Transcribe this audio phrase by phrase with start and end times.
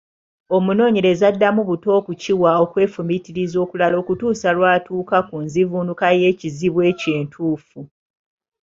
[0.55, 7.79] Omunoonyereza addamu buto okukiwa okwefumiitiriza okulala okutuusa lw’atuuka ku nzivuunuka y’ekizibu ekyo entuufu.